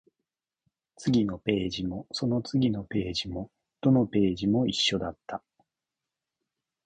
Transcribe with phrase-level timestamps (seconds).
[0.97, 3.51] 次のページも、その次のページも、
[3.81, 5.43] どのページも一緒だった